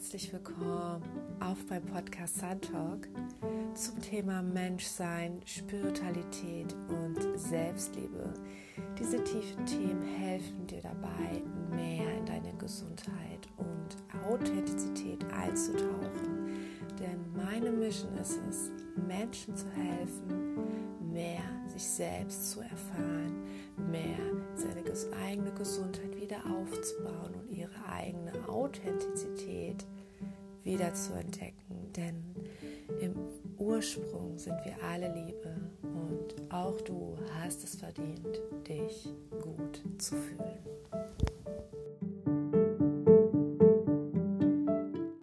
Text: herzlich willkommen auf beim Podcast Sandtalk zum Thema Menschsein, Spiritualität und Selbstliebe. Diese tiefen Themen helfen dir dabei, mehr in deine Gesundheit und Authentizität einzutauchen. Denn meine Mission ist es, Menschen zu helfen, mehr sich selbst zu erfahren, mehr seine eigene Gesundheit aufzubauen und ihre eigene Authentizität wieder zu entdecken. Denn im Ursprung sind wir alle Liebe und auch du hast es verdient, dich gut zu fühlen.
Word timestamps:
herzlich 0.00 0.32
willkommen 0.32 1.02
auf 1.40 1.66
beim 1.68 1.84
Podcast 1.84 2.38
Sandtalk 2.38 3.06
zum 3.74 4.00
Thema 4.00 4.40
Menschsein, 4.40 5.42
Spiritualität 5.44 6.74
und 6.88 7.18
Selbstliebe. 7.38 8.32
Diese 8.98 9.22
tiefen 9.22 9.66
Themen 9.66 10.02
helfen 10.02 10.66
dir 10.66 10.80
dabei, 10.80 11.42
mehr 11.76 12.16
in 12.16 12.24
deine 12.24 12.54
Gesundheit 12.54 13.46
und 13.58 13.98
Authentizität 14.26 15.22
einzutauchen. 15.34 16.48
Denn 16.98 17.22
meine 17.36 17.70
Mission 17.70 18.16
ist 18.16 18.38
es, 18.48 18.70
Menschen 19.06 19.54
zu 19.54 19.66
helfen, 19.72 21.12
mehr 21.12 21.42
sich 21.66 21.84
selbst 21.84 22.52
zu 22.52 22.60
erfahren, 22.62 23.34
mehr 23.90 24.16
seine 24.54 24.82
eigene 25.26 25.52
Gesundheit 25.52 26.19
aufzubauen 26.80 27.34
und 27.34 27.50
ihre 27.50 27.70
eigene 27.88 28.32
Authentizität 28.48 29.86
wieder 30.62 30.92
zu 30.94 31.12
entdecken. 31.14 31.92
Denn 31.96 32.34
im 33.00 33.14
Ursprung 33.58 34.38
sind 34.38 34.56
wir 34.64 34.76
alle 34.82 35.12
Liebe 35.14 35.56
und 35.82 36.52
auch 36.52 36.80
du 36.82 37.16
hast 37.40 37.64
es 37.64 37.76
verdient, 37.76 38.40
dich 38.66 39.08
gut 39.42 39.82
zu 39.98 40.16
fühlen. 40.16 40.79